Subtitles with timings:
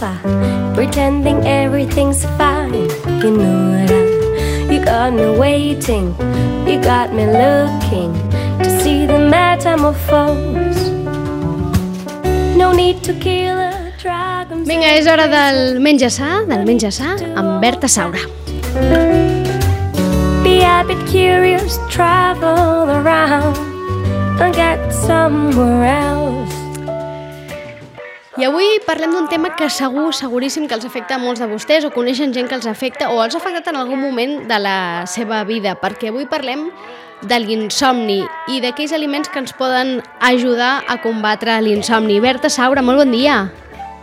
[0.00, 2.88] sofa, pretending everything's fine.
[3.20, 6.14] You know what I, you got me waiting,
[6.66, 8.12] you got me looking
[8.62, 10.90] to see the metamorphose.
[12.56, 14.64] No need to kill a dragon.
[14.64, 18.20] Vinga, és hora del menja sa, del menja sa, amb Berta Saura.
[20.42, 23.56] Be a bit curious, travel around
[24.40, 26.59] and get somewhere else.
[28.40, 31.84] I avui parlem d'un tema que segur, seguríssim que els afecta a molts de vostès
[31.84, 34.76] o coneixen gent que els afecta o els ha afectat en algun moment de la
[35.04, 36.62] seva vida, perquè avui parlem
[37.20, 42.16] de l'insomni i d'aquells aliments que ens poden ajudar a combatre l'insomni.
[42.24, 43.42] Berta Saura, molt bon dia.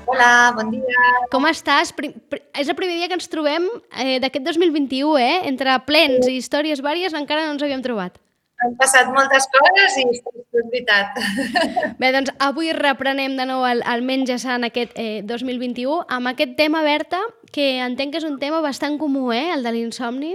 [0.06, 1.10] Hola, bon dia.
[1.34, 1.90] Com estàs?
[1.98, 2.14] Pri
[2.54, 3.66] és el primer dia que ens trobem
[3.98, 5.36] eh, d'aquest 2021, eh?
[5.50, 8.22] Entre plens i històries vàries encara no ens havíem trobat.
[8.66, 10.22] Han passat moltes coses i és
[10.58, 11.18] veritat.
[12.02, 16.56] Bé, doncs avui reprenem de nou el, el Menja Sant aquest eh, 2021 amb aquest
[16.58, 17.20] tema, Berta,
[17.54, 19.52] que entenc que és un tema bastant comú, eh?
[19.54, 20.34] El de l'insomni.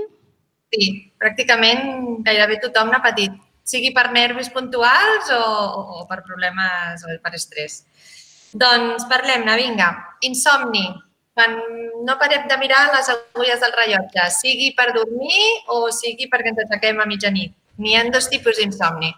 [0.73, 3.35] Sí, pràcticament gairebé tothom n'ha patit,
[3.67, 5.41] sigui per nervis puntuals o,
[5.99, 7.83] o per problemes o per estrès.
[8.53, 9.89] Doncs parlem-ne, vinga.
[10.29, 10.87] Insomni.
[11.33, 11.57] Quan
[12.05, 16.61] no parem de mirar les agulles del rellotge, sigui per dormir o sigui perquè ens
[16.67, 17.55] aixequem a mitjanit.
[17.83, 19.11] N'hi ha dos tipus d'insomni.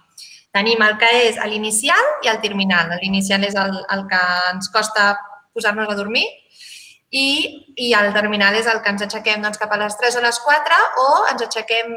[0.54, 2.92] Tenim el que és l'inicial i el terminal.
[3.02, 4.20] L'inicial és el, el que
[4.52, 5.12] ens costa
[5.54, 6.24] posar-nos a dormir
[7.14, 7.26] i,
[7.78, 10.38] i el terminal és el que ens aixequem doncs, cap a les 3 o les
[10.46, 11.92] 4 o ens aixequem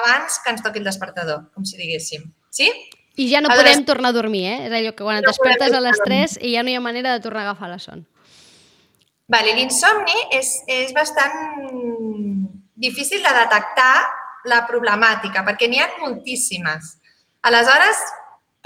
[0.00, 2.28] abans que ens toqui el despertador, com si diguéssim.
[2.50, 2.68] Sí?
[3.16, 4.58] I ja no Aleshores- podem tornar a dormir, eh?
[4.66, 6.70] És allò que quan et No despertes a les tornar a 3 i ja no
[6.70, 8.04] hi ha manera de tornar a agafar la son.
[9.26, 11.34] Vale, L'insomni és, és bastant
[12.76, 14.04] difícil de detectar
[14.50, 16.94] la problemàtica, perquè n'hi ha moltíssimes.
[17.46, 18.02] Aleshores,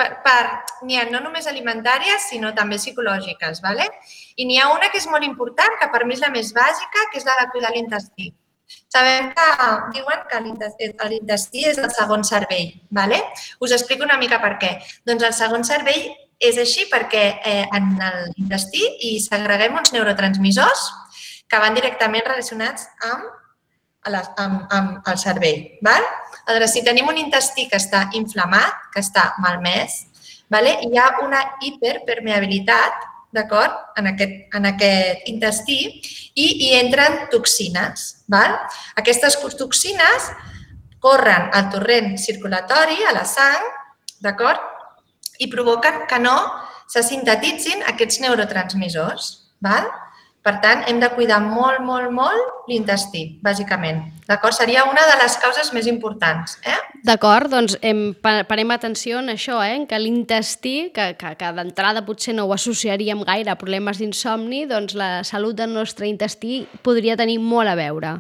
[0.01, 0.43] per, per,
[0.89, 3.61] n'hi ha no només alimentàries, sinó també psicològiques.
[3.65, 3.89] Vale?
[4.37, 7.09] I n'hi ha una que és molt important, que per mi és la més bàsica,
[7.13, 8.31] que és la de cuidar l'intestí.
[8.91, 9.47] Sabem que
[9.97, 10.41] diuen que
[11.11, 12.73] l'intestí és el segon cervell.
[12.91, 13.21] Vale?
[13.61, 14.77] Us explico una mica per què.
[15.07, 16.09] Doncs el segon cervell
[16.41, 20.87] és així perquè eh, en l'intestí hi segreguem uns neurotransmissors
[21.51, 23.27] que van directament relacionats amb,
[24.07, 25.63] a les, amb, amb el cervell.
[25.85, 26.05] Val?
[26.47, 30.05] Aleshores, si tenim un intestí que està inflamat, que està malmès,
[30.51, 30.77] vale?
[30.87, 33.07] hi ha una hiperpermeabilitat
[33.37, 33.77] d'acord?
[34.01, 35.79] En, aquest, en aquest intestí
[36.35, 38.25] i hi entren toxines.
[38.31, 38.57] Val?
[38.99, 40.31] Aquestes toxines
[41.01, 43.69] corren al torrent circulatori, a la sang,
[44.21, 44.61] d'acord?
[45.41, 46.37] I provoquen que no
[46.91, 49.31] se sintetitzin aquests neurotransmissors.
[49.65, 49.87] Val?
[50.41, 53.99] Per tant, hem de cuidar molt, molt, molt l'intestí, bàsicament.
[54.25, 54.55] D'acord?
[54.57, 56.55] Seria una de les causes més importants.
[56.65, 56.79] Eh?
[57.05, 59.83] D'acord, doncs em, pa- parem atenció en això, eh?
[59.87, 64.97] que l'intestí, que, que, que d'entrada potser no ho associaríem gaire a problemes d'insomni, doncs
[64.97, 68.15] la salut del nostre intestí podria tenir molt a veure.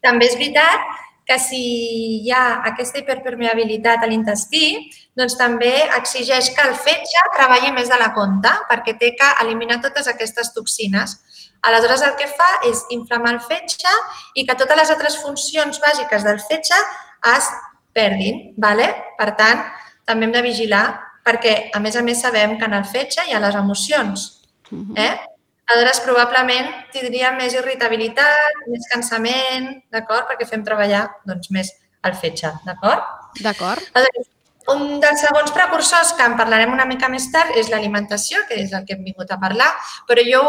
[0.00, 0.80] També és veritat
[1.28, 1.60] que si
[2.24, 7.98] hi ha aquesta hiperpermeabilitat a l'intestí, doncs també exigeix que el fetge treballi més de
[8.00, 11.18] la compte perquè té que eliminar totes aquestes toxines.
[11.68, 13.92] Aleshores, el que fa és inflamar el fetge
[14.40, 16.80] i que totes les altres funcions bàsiques del fetge
[17.34, 17.52] es
[17.92, 18.54] perdin.
[18.56, 18.88] Vale?
[19.20, 19.66] Per tant,
[20.08, 20.86] també hem de vigilar
[21.28, 24.30] perquè, a més a més, sabem que en el fetge hi ha les emocions.
[24.96, 25.12] Eh?
[25.68, 30.26] Aleshores, probablement tindria més irritabilitat, més cansament, d'acord?
[30.30, 31.70] Perquè fem treballar doncs, més
[32.04, 33.04] el fetge, d'acord?
[33.42, 33.82] D'acord?
[34.68, 38.72] Un dels segons precursors que en parlarem una mica més tard és l'alimentació, que és
[38.76, 39.68] el que hem vingut a parlar,
[40.06, 40.42] però jo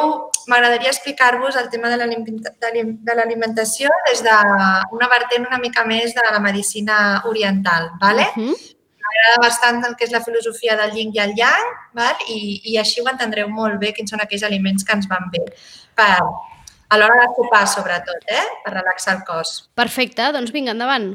[0.52, 5.86] m'agradaria explicar-vos el tema de l'alimenta- de l'im- de l'alimentació des d'una vertent una mica
[5.86, 7.92] més de la medicina oriental.
[8.02, 8.28] ¿vale?
[8.36, 8.76] Uh -huh.
[9.20, 12.16] M'agrada bastant el que és la filosofia del yin i el yang val?
[12.32, 15.42] I, i així ho entendreu molt bé quins són aquells aliments que ens van bé
[15.98, 16.14] per,
[16.90, 18.46] a l'hora de sopar, sobretot, eh?
[18.64, 19.58] per relaxar el cos.
[19.76, 21.12] Perfecte, doncs vinga, endavant.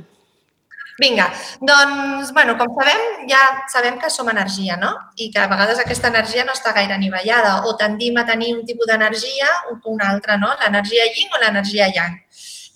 [1.01, 1.27] Vinga,
[1.59, 3.41] doncs, bueno, com sabem, ja
[3.73, 4.93] sabem que som energia, no?
[5.19, 8.62] I que a vegades aquesta energia no està gaire anivellada o tendim a tenir un
[8.69, 10.53] tipus d'energia o una altra, no?
[10.61, 12.21] L'energia yin o l'energia yang.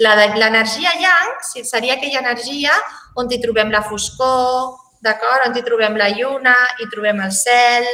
[0.03, 2.75] L'energia yang seria aquella energia
[3.15, 5.49] on hi trobem la foscor, d'acord?
[5.49, 7.87] On hi trobem la lluna, hi trobem el cel,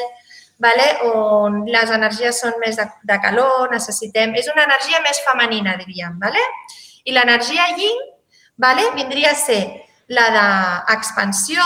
[0.58, 0.86] vale?
[1.10, 4.34] on les energies són més de, de calor, necessitem...
[4.38, 6.18] És una energia més femenina, diríem.
[6.22, 6.42] Vale?
[7.04, 8.00] I l'energia yin
[8.56, 8.90] vale?
[8.94, 9.60] vindria a ser
[10.08, 11.62] la d'expansió,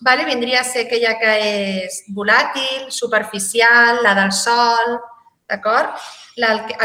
[0.00, 0.24] vale?
[0.24, 1.36] vindria a ser aquella que
[1.84, 4.98] és volàtil, superficial, la del sol,
[5.48, 5.96] d'acord?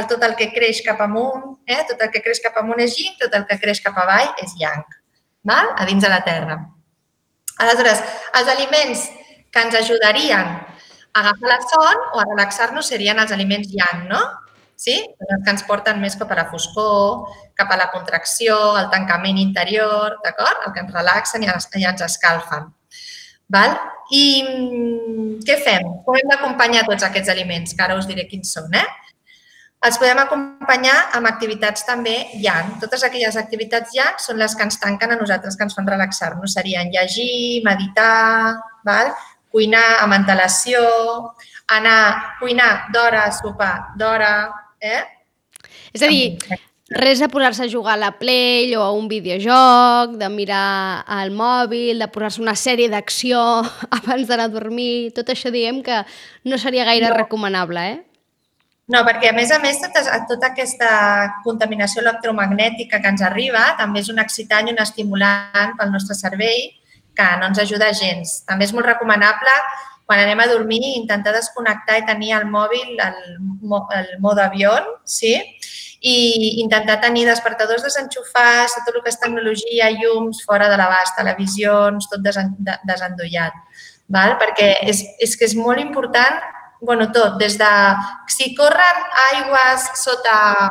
[0.08, 1.84] Tot el que creix cap amunt, eh?
[1.90, 4.56] tot el que creix cap amunt és yin, tot el que creix cap avall és
[4.60, 4.84] yang,
[5.48, 5.76] val?
[5.76, 6.60] a dins de la terra.
[7.64, 8.02] Aleshores,
[8.38, 9.08] els aliments
[9.52, 10.58] que ens ajudarien
[11.18, 14.22] agafar la son o a relaxar-nos serien els aliments yang, no?
[14.78, 15.00] Sí?
[15.02, 19.40] Els que ens porten més cap a la foscor, cap a la contracció, el tancament
[19.42, 20.68] interior, d'acord?
[20.68, 22.70] El que ens relaxen i ens, i ens escalfen.
[23.50, 23.74] Val?
[24.14, 25.90] I mm, què fem?
[26.06, 27.74] Com hem d'acompanyar tots aquests aliments?
[27.74, 28.86] Que ara us diré quins són, eh?
[29.86, 32.80] Els podem acompanyar amb activitats també yang.
[32.82, 36.56] Totes aquelles activitats yang són les que ens tanquen a nosaltres, que ens fan relaxar-nos.
[36.58, 38.58] Serien llegir, meditar,
[38.88, 39.14] val?
[39.52, 40.82] cuinar amb antelació,
[41.74, 44.32] anar cuinar d'hora, sopar d'hora,
[44.82, 45.04] eh?
[45.96, 46.38] És a dir,
[46.94, 51.34] res de posar-se a jugar a la Play o a un videojoc, de mirar el
[51.36, 53.40] mòbil, de posar-se una sèrie d'acció
[54.00, 56.04] abans d'anar a dormir, tot això diem que
[56.46, 57.18] no seria gaire no.
[57.18, 58.04] recomanable, eh?
[58.88, 60.90] No, perquè a més a més tota, tota aquesta
[61.44, 66.70] contaminació electromagnètica que ens arriba també és un excitant i un estimulant pel nostre cervell
[67.18, 68.42] que no ens ajuda gens.
[68.48, 69.58] També és molt recomanable
[70.08, 73.18] quan anem a dormir intentar desconnectar i tenir el mòbil, el,
[74.00, 74.72] el mode avió,
[75.04, 75.36] sí?
[76.00, 82.08] i intentar tenir despertadors desenxufats, tot el que és tecnologia, llums, fora de l'abast, televisions,
[82.08, 83.58] tot desendollat.
[84.08, 84.38] Val?
[84.40, 86.40] Perquè és, és que és molt important
[86.82, 87.72] bueno, tot, des de
[88.28, 89.02] si corren
[89.32, 90.70] aigües sota,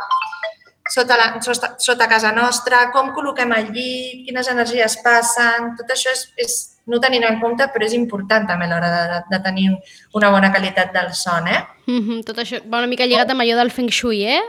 [0.92, 6.14] sota, la, sota, sota casa nostra, com col·loquem el llit, quines energies passen, tot això
[6.14, 6.56] és, és
[6.86, 9.70] no tenint en compte, però és important també a l'hora de, de tenir
[10.14, 11.64] una bona qualitat del son, eh?
[11.86, 14.42] Mm -hmm, tot això va una mica lligat amb allò del Feng Shui, eh?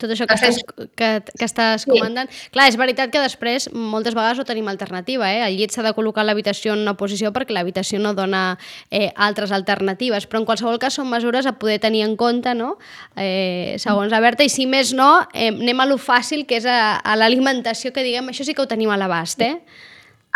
[0.00, 0.58] Tot això que estàs,
[0.98, 1.08] que,
[1.38, 2.30] que estàs comandant.
[2.30, 2.50] Sí.
[2.54, 5.30] Clar, és veritat que després moltes vegades no tenim alternativa.
[5.30, 5.44] Eh?
[5.46, 8.58] El llit s'ha de col·locar l'habitació en una posició perquè l'habitació no dona
[8.90, 12.74] eh, altres alternatives, però en qualsevol cas són mesures a poder tenir en compte, no?
[13.16, 16.66] eh, segons la Berta, i si més no, eh, anem a lo fàcil, que és
[16.66, 19.60] a, a l'alimentació, que diguem, això sí que ho tenim a l'abast, eh?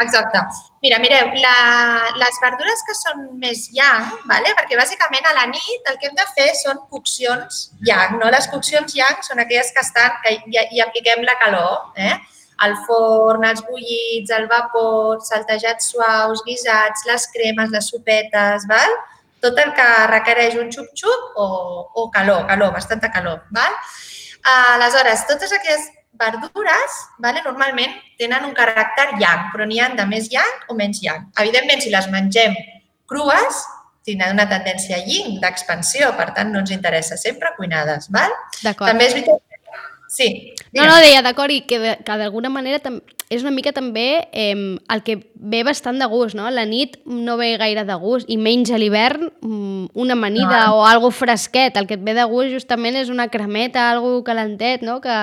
[0.00, 0.38] Exacte.
[0.82, 1.54] Mira, mireu, la,
[2.20, 4.52] les verdures que són més yang, vale?
[4.54, 8.14] perquè bàsicament a la nit el que hem de fer són coccions yang.
[8.20, 8.30] No?
[8.30, 12.14] Les coccions yang són aquelles que estan, que hi, hi apliquem la calor, eh?
[12.66, 18.98] el forn, els bullits, el vapor, saltejats suaus, guisats, les cremes, les sopetes, val?
[19.42, 21.44] tot el que requereix un xup-xup o,
[21.94, 23.44] o calor, calor, bastanta calor.
[23.54, 23.74] Val?
[24.48, 30.30] Aleshores, totes aquelles verdures vale, normalment tenen un caràcter yang, però n'hi ha de més
[30.32, 31.28] yang o menys yang.
[31.38, 32.56] Evidentment, si les mengem
[33.08, 33.60] crues,
[34.08, 38.08] tindran una tendència yin, d'expansió, per tant, no ens interessa sempre cuinades.
[38.14, 38.32] Val?
[38.62, 39.47] També és veritat
[40.08, 40.54] Sí.
[40.72, 42.80] No, no, deia, d'acord, i que, que d'alguna manera
[43.28, 46.48] és una mica també eh, el que ve bastant de gust, no?
[46.50, 50.78] La nit no ve gaire de gust, i menys a l'hivern mm, una amanida no.
[50.80, 51.76] o algo fresquet.
[51.76, 54.98] El que et ve de gust justament és una cremeta, algo calentet, no?
[55.04, 55.18] Que,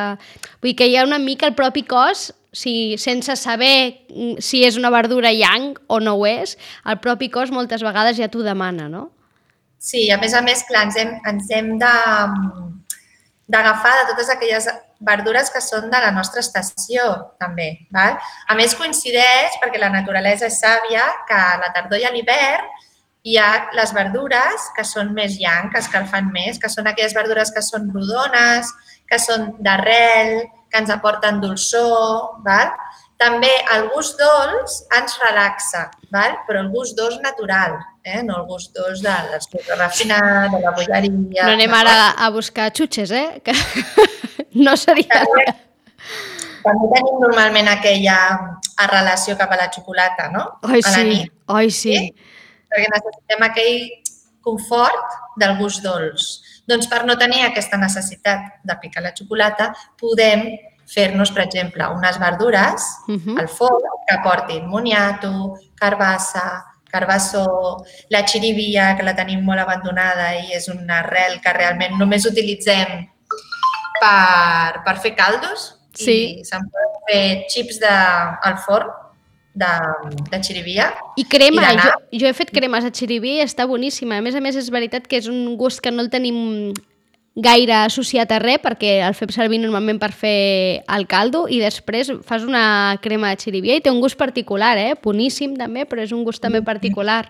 [0.62, 4.64] vull dir que hi ha una mica el propi cos si, sense saber mm, si
[4.70, 8.46] és una verdura yang o no ho és, el propi cos moltes vegades ja t'ho
[8.46, 9.10] demana, no?
[9.82, 11.94] Sí, a més a més, clar, ens hem, ens hem de
[13.48, 14.68] d'agafar de totes aquelles
[15.06, 17.06] verdures que són de la nostra estació,
[17.42, 17.68] també.
[17.94, 18.18] Val?
[18.50, 22.66] A més, coincideix, perquè la naturalesa és sàvia, que a la tardor i a l'hivern
[23.26, 27.52] hi ha les verdures que són més yang, que escalfen més, que són aquelles verdures
[27.54, 28.70] que són rodones,
[29.10, 32.74] que són d'arrel, que ens aporten dolçor, val?
[33.22, 36.34] També el gust dolç ens relaxa, val?
[36.48, 38.20] però el gust dolç natural, eh?
[38.28, 41.46] no el gust dolç de l'escriptor refinat, de la bolleria...
[41.46, 43.40] No anem ara a buscar xutxes, eh?
[43.46, 43.56] Que
[44.66, 45.22] no seria...
[45.24, 45.46] També,
[46.66, 48.20] també tenim normalment aquella
[48.92, 50.46] relació cap a la xocolata, no?
[50.68, 51.08] Oi, a sí.
[51.08, 51.32] nit.
[51.56, 51.96] Oi, sí.
[51.96, 52.34] sí.
[52.68, 53.80] Perquè necessitem aquell
[54.44, 56.28] confort del gust dolç.
[56.68, 60.50] Doncs per no tenir aquesta necessitat de picar la xocolata, podem
[60.86, 63.40] fer-nos, per exemple, unes verdures uh -huh.
[63.40, 66.64] al forn que portin moniato, carbassa,
[66.96, 72.26] carbassó, la xirivia, que la tenim molt abandonada i és una arrel que realment només
[72.26, 73.10] utilitzem
[74.00, 76.40] per, per fer caldos sí.
[76.40, 77.96] i se'n poden fer xips de,
[78.50, 78.92] al forn
[79.56, 79.72] de,
[80.32, 80.90] de xirivia.
[81.18, 84.20] I crema, I jo, jo he fet cremes de xirivia i està boníssima.
[84.20, 86.74] A més a més, és veritat que és un gust que no el tenim
[87.36, 92.12] gaire associat a res perquè el fem servir normalment per fer el caldo i després
[92.24, 94.94] fas una crema de xirivia i té un gust particular, eh?
[95.04, 97.26] Boníssim també, però és un gust també particular.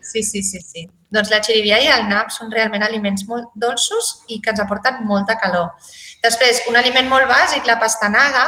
[0.00, 0.86] Sí, sí, sí, sí.
[1.10, 5.02] Doncs la xirivia i el nap són realment aliments molt dolços i que ens aporten
[5.06, 5.74] molta calor.
[6.22, 8.46] Després, un aliment molt bàsic, la pastanaga,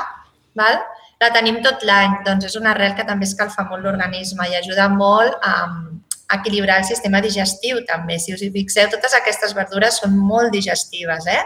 [0.58, 0.78] val?
[1.18, 4.87] la tenim tot l'any, doncs és una arrel que també escalfa molt l'organisme i ajuda
[4.92, 5.54] molt a,
[6.35, 8.18] equilibrar el sistema digestiu també.
[8.20, 11.42] Si us hi fixeu, totes aquestes verdures són molt digestives, eh?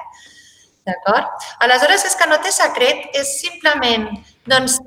[0.88, 1.46] D'acord?
[1.62, 4.08] Aleshores, és que no té secret, és simplement
[4.50, 4.80] doncs,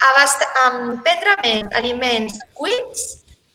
[0.00, 3.02] abast um, prendre més aliments cuits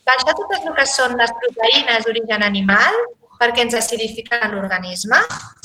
[0.05, 2.99] baixar totes el que són les proteïnes d'origen animal
[3.39, 5.17] perquè ens acidifiquen l'organisme,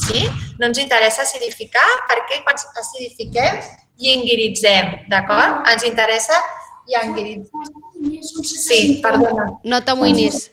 [0.06, 0.25] sí?
[0.58, 3.60] No ens interessa acidificar perquè quan acidifiquem
[4.00, 5.62] lingiritzem, d'acord?
[5.70, 6.40] Ens interessa
[6.90, 7.79] lingiritzar.
[8.00, 9.50] Sí, perdona.
[9.64, 10.49] No t'amoïnis.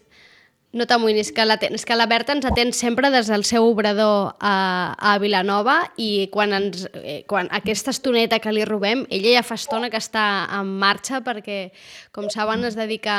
[0.78, 4.36] No t'amoïnis, que la, és que la Berta ens atén sempre des del seu obrador
[4.44, 9.46] a, a Vilanova i quan, ens, eh, quan aquesta estoneta que li robem, ella ja
[9.48, 10.26] fa estona que està
[10.60, 11.72] en marxa perquè,
[12.12, 13.16] com saben, es dedica,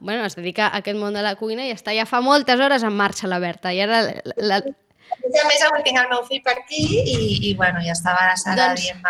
[0.00, 2.82] bueno, es dedica a aquest món de la cuina i està ja fa moltes hores
[2.82, 3.72] en marxa la Berta.
[3.72, 4.60] I ara la, la,
[5.24, 7.16] a més, avui tinc el meu fill per aquí i,
[7.48, 9.02] i bueno, ja estava a la doncs, dient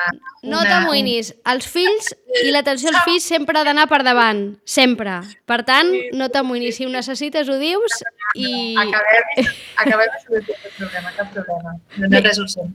[0.50, 1.32] No t'amoïnis.
[1.50, 2.12] Els fills
[2.44, 4.44] i l'atenció als fills sempre ha d'anar per davant.
[4.64, 5.16] Sempre.
[5.48, 6.78] Per tant, no t'amoïnis.
[6.78, 8.02] Si ho necessites, ho dius
[8.34, 8.74] i...
[8.84, 9.50] Acabem,
[9.86, 11.74] acabem de solucionar el problema, cap problema.
[11.96, 12.68] No, no resolució.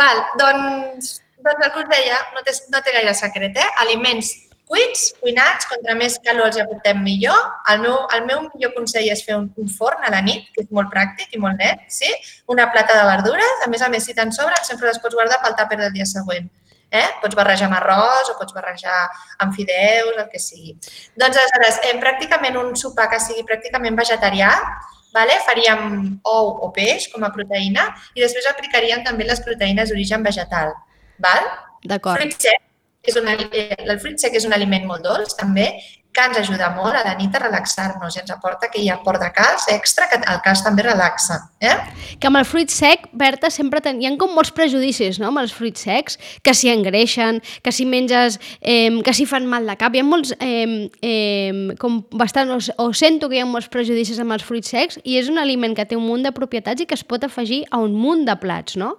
[0.00, 3.68] Val, doncs, doncs el que us deia, no té, no té gaire secret, eh?
[3.84, 4.32] Aliments
[4.70, 7.38] cuits, cuinats, contra més calor els aportem millor.
[7.72, 10.64] El meu, el meu millor consell és fer un, un forn a la nit, que
[10.64, 12.10] és molt pràctic i molt net, sí?
[12.52, 15.42] Una plata de verdures, a més a més, si te'n sobren, sempre les pots guardar
[15.42, 16.48] pel tàper del dia següent.
[16.92, 17.06] Eh?
[17.22, 18.96] Pots barrejar amb arròs o pots barrejar
[19.40, 20.74] amb fideus, el que sigui.
[21.16, 24.50] Doncs, aleshores, eh, pràcticament un sopar que sigui pràcticament vegetarià,
[25.14, 25.38] vale?
[25.46, 30.74] faríem ou o peix com a proteïna i després aplicaríem també les proteïnes d'origen vegetal.
[31.22, 31.48] Val?
[31.88, 32.20] D'acord.
[32.20, 32.71] Fruits secs,
[33.02, 35.72] és un, el fruit sec és un aliment molt dolç, també,
[36.12, 38.98] que ens ajuda molt a la nit a relaxar-nos i ens aporta que hi ha
[39.04, 41.38] port de calç extra, que el calç també relaxa.
[41.64, 41.72] Eh?
[42.20, 44.00] Que amb el fruit sec, Berta, sempre ten...
[44.02, 45.30] hi ha com molts prejudicis no?
[45.30, 49.66] amb els fruits secs, que s'hi engreixen, que si menges, eh, que si fan mal
[49.68, 49.96] de cap.
[49.96, 54.20] Hi ha molts, eh, eh, com bastant, o, o sento que hi ha molts prejudicis
[54.20, 56.88] amb els fruits secs i és un aliment que té un munt de propietats i
[56.88, 58.98] que es pot afegir a un munt de plats, no?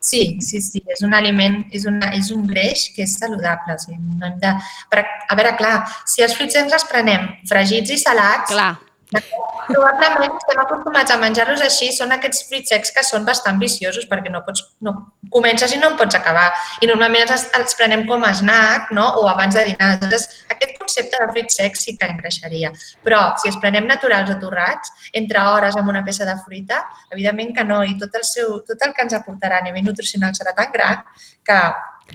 [0.00, 3.76] Sí, sí, sí, és un aliment, és, una, és un greix que és saludable.
[3.76, 4.52] O sigui, no hem de...
[4.96, 5.74] A veure, clar,
[6.08, 8.72] si els fruits ens els prenem fregits i salats, clar.
[9.10, 14.30] Probablement estem acostumats a menjar-los així, són aquests fruits secs que són bastant viciosos perquè
[14.30, 14.94] no pots, no,
[15.34, 16.48] comences i no en pots acabar.
[16.82, 19.06] I normalment els, els prenem com a snack no?
[19.20, 19.92] o abans de dinar.
[20.02, 22.72] Llavors, aquest concepte de fruits secs sí que engreixaria.
[23.06, 27.54] Però si els prenem naturals o torrats, entre hores amb una peça de fruita, evidentment
[27.56, 27.82] que no.
[27.86, 31.02] I tot el, seu, tot el que ens aportarà a nivell nutricional serà tan gran
[31.46, 31.62] que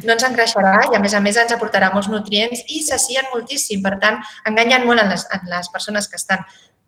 [0.03, 3.83] no ens engreixarà i, a més a més, ens aportarà molts nutrients i s'assien moltíssim.
[3.85, 6.43] Per tant, enganyen molt en les, en les persones que estan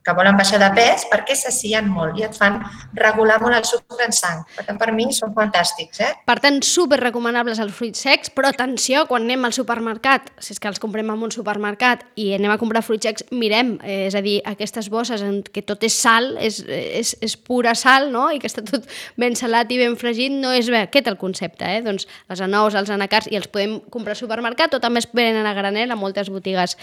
[0.08, 2.62] que volen baixar de pes perquè s'assien molt i et fan
[2.96, 4.46] regular molt el sucre en sang.
[4.56, 6.00] Per tant, per mi són fantàstics.
[6.06, 6.12] Eh?
[6.28, 10.62] Per tant, super recomanables els fruits secs, però atenció, quan anem al supermercat, si és
[10.64, 14.16] que els comprem en un supermercat i anem a comprar fruits secs, mirem, eh, és
[14.16, 18.28] a dir, aquestes bosses en què tot és sal, és, és, és pura sal, no?
[18.32, 18.88] i que està tot
[19.20, 21.68] ben salat i ben fregit, no és bé aquest el concepte.
[21.68, 21.84] Eh?
[21.86, 25.48] Doncs les anous, els anacars, i els podem comprar al supermercat o també es venen
[25.48, 26.78] a granel a moltes botigues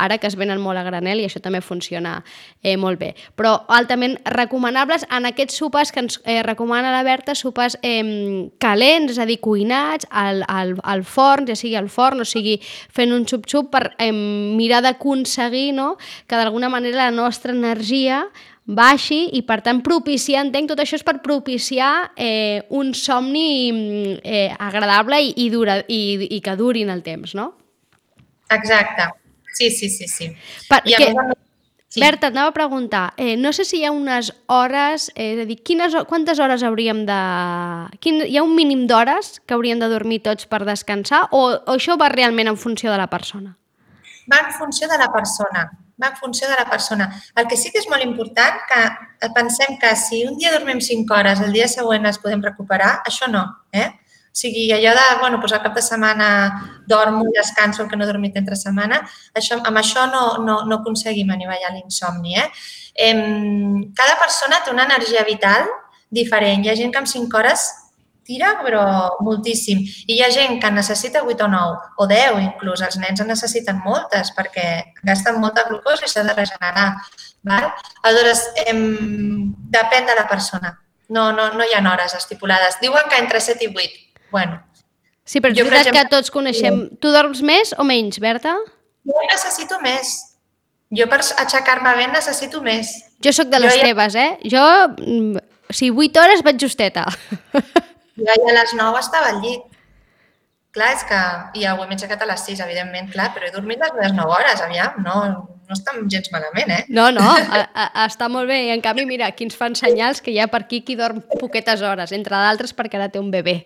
[0.00, 2.20] ara que es venen molt a granel i això també funciona
[2.62, 3.12] eh, eh, molt bé.
[3.38, 9.14] Però altament recomanables en aquests sopars que ens eh, recomana la Berta, sopars eh, calents,
[9.14, 13.14] és a dir, cuinats, al, al, al forn, ja sigui al forn o sigui fent
[13.16, 15.96] un xup-xup per eh, mirar d'aconseguir no?
[16.26, 18.24] que d'alguna manera la nostra energia
[18.70, 24.50] baixi i per tant propiciar, entenc, tot això és per propiciar eh, un somni eh,
[24.58, 27.50] agradable i, i, dura, i, i que duri en el temps, no?
[28.50, 29.08] Exacte.
[29.52, 30.30] Sí, sí, sí, sí.
[30.68, 31.10] Per, I a que...
[31.14, 31.39] més,
[31.90, 31.98] Sí.
[31.98, 35.40] Berta, et anava a preguntar, eh, no sé si hi ha unes hores, eh, és
[35.42, 37.16] a dir, quines, quantes hores hauríem de...
[37.98, 41.74] Quin, hi ha un mínim d'hores que hauríem de dormir tots per descansar o, o
[41.74, 43.56] això va realment en funció de la persona?
[44.30, 45.64] Va en funció de la persona,
[46.00, 47.10] va en funció de la persona.
[47.34, 51.16] El que sí que és molt important que pensem que si un dia dormim 5
[51.16, 53.42] hores, el dia següent les podem recuperar, això no.
[53.74, 53.88] Eh?
[54.30, 56.26] O sigui, allò de, bueno, doncs al cap de setmana
[56.86, 59.00] dormo i descanso el que no he dormit entre setmana,
[59.34, 62.36] això, amb això no, no, no aconseguim anivellar l'insomni.
[62.38, 62.46] Eh?
[63.10, 65.66] Em, cada persona té una energia vital
[66.10, 66.62] diferent.
[66.64, 67.66] Hi ha gent que amb 5 hores
[68.30, 68.84] tira, però
[69.26, 69.80] moltíssim.
[70.06, 72.84] I hi ha gent que necessita 8 o 9, o 10 inclús.
[72.86, 74.68] Els nens en necessiten moltes perquè
[75.02, 76.92] gasten molta glucosa i s'ha de regenerar.
[77.50, 77.66] Val?
[78.04, 80.76] Aleshores, em, depèn de la persona.
[81.08, 82.78] No, no, no hi ha hores estipulades.
[82.80, 84.60] Diuen que entre 7 i 8 Bueno.
[85.24, 86.80] Sí, però és veritat exemple, que tots coneixem.
[87.02, 88.56] Tu dorms més o menys, Berta?
[89.06, 90.16] Jo necessito més.
[90.96, 92.90] Jo per aixecar-me bé necessito més.
[93.22, 94.24] Jo sóc de les jo teves, ja...
[94.26, 94.50] eh?
[94.50, 94.64] Jo,
[94.96, 97.06] mm, o sigui, 8 hores vaig justeta.
[98.20, 99.62] Jo ja a les 9 estava al llit.
[100.76, 101.20] Clar, és que...
[101.56, 104.34] I avui m'he aixecat a les 6, evidentment, clar, però he dormit les meves 9
[104.34, 105.14] hores, aviam, no,
[105.70, 106.84] no està gens malament, eh?
[106.90, 108.58] No, no, a, a, està molt bé.
[108.66, 111.22] I en canvi, mira, aquí ens fan senyals que hi ha per aquí qui dorm
[111.38, 113.60] poquetes hores, entre d'altres perquè ara té un bebè.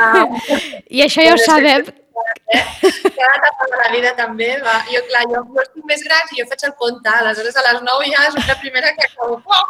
[0.00, 0.24] Ah.
[0.96, 1.84] I això ja ho sabem,
[2.54, 2.62] eh?
[2.82, 4.50] Cada etapa de la vida també.
[4.64, 4.78] Va.
[4.90, 7.08] Jo, clar, jo, jo estic més gran i jo faig el compte.
[7.12, 9.40] Aleshores, a les 9 ja soc la primera que acabo.
[9.44, 9.64] Oh!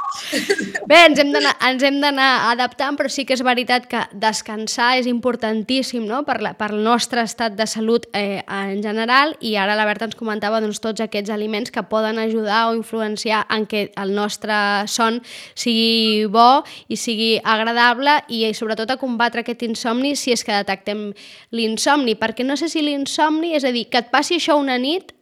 [0.89, 6.23] Bé, ens hem d'anar adaptant, però sí que és veritat que descansar és importantíssim no?
[6.27, 10.09] per, la, per el nostre estat de salut eh, en general i ara la Berta
[10.09, 14.55] ens comentava doncs, tots aquests aliments que poden ajudar o influenciar en que el nostre
[14.91, 15.21] son
[15.55, 21.11] sigui bo i sigui agradable i sobretot a combatre aquest insomni si és que detectem
[21.53, 25.12] l'insomni, perquè no sé si l'insomni, és a dir, que et passi això una nit,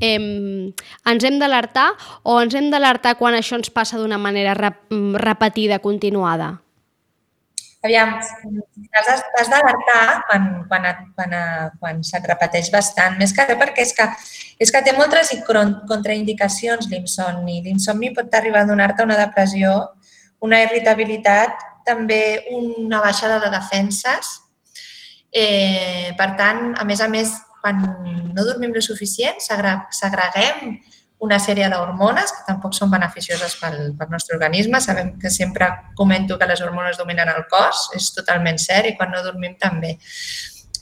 [0.00, 0.18] eh,
[1.10, 1.90] ens hem d'alertar
[2.22, 4.86] o ens hem d'alertar quan això ens passa d'una manera rep
[5.20, 6.60] repetida, continuada?
[7.84, 10.86] Aviam, t'has d'alertar quan, quan,
[11.18, 11.34] quan,
[11.80, 14.06] quan se't repeteix bastant, més que perquè és que,
[14.56, 17.60] és que té moltes contraindicacions l'insomni.
[17.66, 19.74] L'insomni pot arribar a donar-te una depressió,
[20.40, 24.32] una irritabilitat, també una baixada de defenses.
[25.34, 27.80] Eh, per tant, a més a més, quan
[28.34, 30.76] no dormim lo suficient, segreguem
[31.24, 34.80] una sèrie d'hormones que tampoc són beneficioses pel, pel nostre organisme.
[34.84, 39.10] Sabem que sempre comento que les hormones dominen el cos, és totalment cert, i quan
[39.10, 39.96] no dormim també.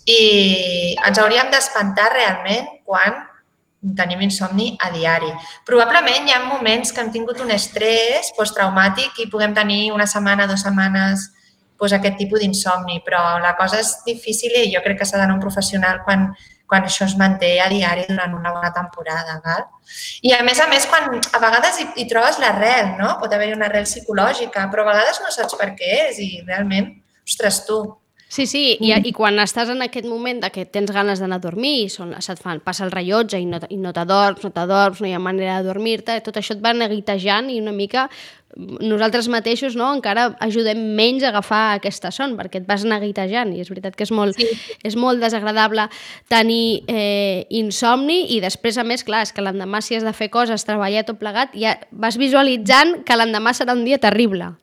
[0.05, 0.23] I
[0.99, 3.23] ens hauríem d'espantar realment quan
[3.97, 5.31] tenim insomni a diari.
[5.67, 10.47] Probablement hi ha moments que hem tingut un estrès posttraumàtic i puguem tenir una setmana,
[10.51, 11.31] dues setmanes
[11.83, 15.37] doncs, aquest tipus d'insomni, però la cosa és difícil i jo crec que s'ha d'anar
[15.37, 16.29] un professional quan,
[16.71, 19.41] quan això es manté a diari durant una bona temporada.
[19.45, 19.67] Val?
[20.23, 23.17] I a més a més, quan a vegades hi, hi trobes l'arrel, no?
[23.21, 26.95] Pot haver-hi una arrel psicològica, però a vegades no saps per què és i realment,
[27.27, 27.83] ostres, tu,
[28.33, 31.43] Sí, sí, i, i quan estàs en aquest moment de que tens ganes d'anar a
[31.43, 35.03] dormir i són, se't fan, passa el rellotge i no, i no t'adorms, no t'adorms,
[35.05, 38.07] no hi ha manera de dormir-te, tot això et va neguitejant i una mica
[38.57, 43.61] nosaltres mateixos no, encara ajudem menys a agafar aquesta son perquè et vas neguitejant i
[43.61, 44.49] és veritat que és molt, sí.
[44.89, 45.91] és molt desagradable
[46.33, 50.33] tenir eh, insomni i després a més, clar, és que l'endemà si has de fer
[50.33, 54.55] coses, treballar tot plegat, ja vas visualitzant que l'endemà serà un dia terrible.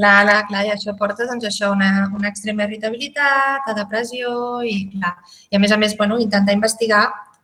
[0.00, 4.30] Clar, clar, clar, i això porta doncs, això, una, una extrema irritabilitat, a depressió
[4.64, 5.10] i, clar,
[5.52, 7.02] i a més a més bueno, intentar investigar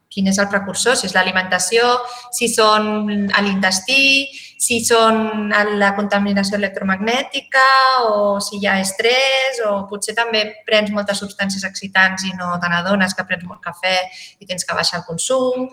[0.09, 1.85] quin és el precursor, si és l'alimentació,
[2.33, 4.25] si són a l'intestí,
[4.57, 7.67] si són la contaminació electromagnètica
[8.09, 12.73] o si hi ha estrès o potser també prens moltes substàncies excitants i no te
[12.73, 13.99] n'adones que prens molt cafè
[14.41, 15.69] i tens que baixar el consum.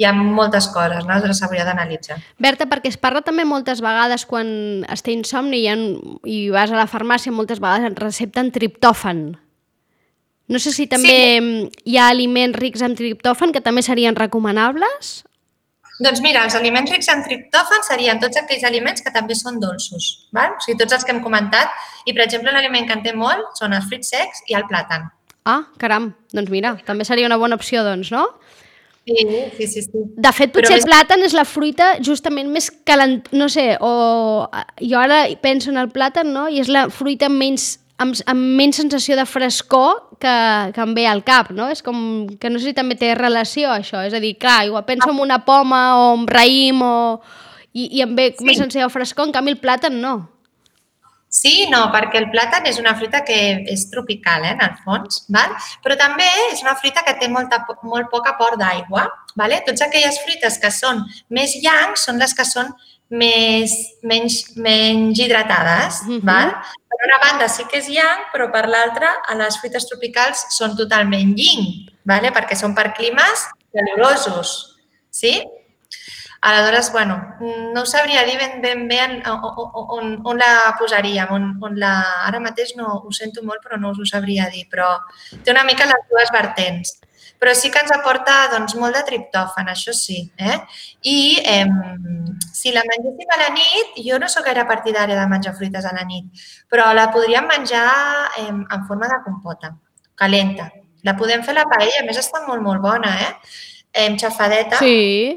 [0.00, 1.18] Hi ha moltes coses, no?
[1.20, 2.16] Doncs s'hauria d'analitzar.
[2.42, 4.48] Berta, perquè es parla també moltes vegades quan
[4.90, 5.82] es té insomni i, en,
[6.24, 9.26] i vas a la farmàcia, moltes vegades et recepten triptòfan.
[10.52, 11.68] No sé si també sí.
[11.92, 15.20] hi ha aliments rics en triptòfan que també serien recomanables
[16.02, 20.06] doncs mira, els aliments rics en triptòfan serien tots aquells aliments que també són dolços,
[20.34, 20.56] val?
[20.56, 21.70] o sigui, tots els que hem comentat.
[22.06, 24.64] I, per exemple, un aliment que en té molt són els fruits secs i el
[24.70, 25.06] plàtan.
[25.46, 28.24] Ah, caram, doncs mira, també seria una bona opció, doncs, no?
[29.04, 29.16] Sí,
[29.56, 29.82] sí, sí.
[29.82, 30.00] sí.
[30.14, 33.20] De fet, potser el plàtan és la fruita justament més calent...
[33.34, 34.46] No sé, o...
[34.78, 36.46] Jo ara penso en el plàtan, no?
[36.46, 40.34] I és la fruita menys amb, amb menys sensació de frescor que,
[40.74, 41.68] que em ve al cap, no?
[41.72, 44.86] És com que no sé si també té relació això, és a dir, clar, igual
[44.88, 46.96] penso en una poma o en raïm o...
[47.72, 48.44] I, i em ve sí.
[48.44, 50.16] més sensació de frescor, en canvi el plàtan no.
[51.32, 53.36] Sí, no, perquè el plàtan és una fruita que
[53.72, 55.54] és tropical, eh, en el fons, val?
[55.80, 59.06] però també és una fruita que té molta, molt poc aport d'aigua.
[59.40, 59.62] Vale?
[59.64, 61.00] Tots aquelles fruites que són
[61.32, 62.68] més llancs són les que són
[63.08, 63.72] més,
[64.04, 66.02] menys, menys hidratades.
[66.04, 66.20] Uh -huh.
[66.20, 66.52] val?
[66.92, 70.76] Per una banda sí que és yang, però per l'altra, a les fruites tropicals són
[70.76, 72.30] totalment yin, vale?
[72.30, 74.76] perquè són per climes calorosos.
[75.10, 75.42] Sí?
[76.42, 77.16] Aleshores, bueno,
[77.72, 81.92] no sabria dir ben, ben bé on, on, on la posaríem, on, on la...
[82.26, 84.88] Ara mateix no ho sento molt, però no us ho sabria dir, però
[85.44, 86.98] té una mica les dues vertents
[87.42, 90.20] però sí que ens aporta doncs, molt de triptòfan, això sí.
[90.38, 90.58] Eh?
[91.10, 91.64] I eh,
[92.54, 95.90] si la mengéssim a la nit, jo no sóc gaire partidària de menjar fruites a
[95.96, 97.88] la nit, però la podríem menjar
[98.44, 99.72] eh, en forma de compota,
[100.14, 100.68] calenta.
[101.02, 103.32] La podem fer a la paella, a més està molt, molt bona, eh?
[103.90, 104.78] eh xafadeta.
[104.78, 105.34] Sí.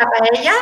[0.00, 0.56] La paella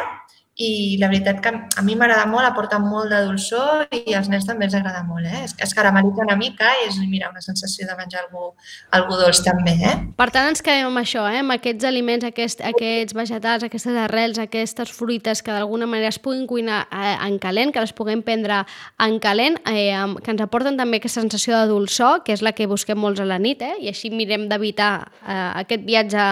[0.60, 4.44] i la veritat que a mi m'agrada molt, aporta molt de dolçor i als nens
[4.44, 5.24] també els agrada molt.
[5.24, 5.44] Eh?
[5.46, 8.50] Es, es caramelitza una mica i és mira, una sensació de menjar algú,
[8.96, 9.78] algú dolç també.
[9.88, 9.94] Eh?
[10.18, 11.40] Per tant, ens quedem amb això, eh?
[11.40, 16.44] amb aquests aliments, aquest, aquests vegetals, aquestes arrels, aquestes fruites que d'alguna manera es puguin
[16.50, 18.60] cuinar eh, en calent, que les puguem prendre
[19.00, 22.68] en calent, eh, que ens aporten també aquesta sensació de dolçor, que és la que
[22.68, 23.78] busquem molts a la nit, eh?
[23.80, 24.92] i així mirem d'evitar
[25.24, 26.30] eh, aquest viatge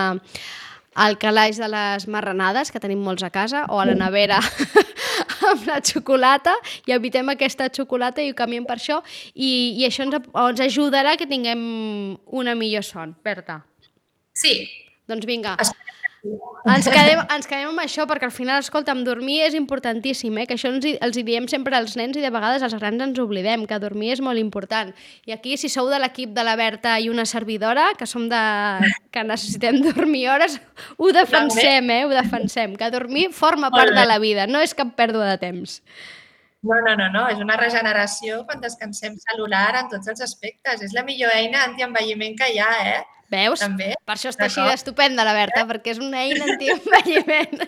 [0.95, 4.39] al calaix de les marranades, que tenim molts a casa, o a la nevera
[5.51, 6.55] amb la xocolata,
[6.87, 9.01] i evitem aquesta xocolata i ho canviem per això,
[9.35, 11.63] i, i això ens, ens ajudarà que tinguem
[12.27, 13.15] una millor son.
[13.25, 13.61] Berta.
[14.35, 14.69] Sí.
[15.09, 15.57] Doncs vinga.
[15.63, 15.73] Es-
[16.69, 20.47] Ens quedem, ens quedem amb això, perquè al final, escolta'm, dormir és importantíssim, eh?
[20.51, 23.01] que això ens, hi- els hi diem sempre als nens i de vegades els grans
[23.05, 24.91] ens oblidem, que dormir és molt important.
[25.31, 28.41] I aquí, si sou de l'equip de la Berta i una servidora, que som de...
[29.15, 30.59] que necessitem dormir hores,
[30.97, 32.05] ho defensem, eh?
[32.05, 35.81] Ho defensem, que dormir forma part de la vida, no és cap pèrdua de temps.
[36.67, 40.83] No, no, no, no, és una regeneració quan descansem celular en tots els aspectes.
[40.83, 43.05] És la millor eina antienvelliment que hi ha, eh?
[43.29, 43.61] Veus?
[43.61, 43.93] També.
[44.09, 47.65] Per això està així d'estupenda la Berta, perquè és una eina antienvelliment.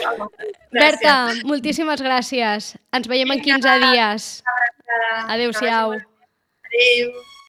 [0.80, 2.72] Berta, moltíssimes gràcies.
[2.96, 4.28] Ens veiem en 15 dies.
[5.28, 5.98] Adéu-siau.
[6.00, 7.16] Adéu.